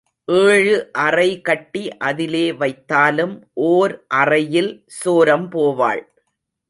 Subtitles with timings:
[0.27, 0.77] ஏழு
[0.91, 3.35] அறை கட்டி அதிலே வைத்தாலும்
[3.53, 6.03] ஓர் அறையில் சோரம் போவாள்.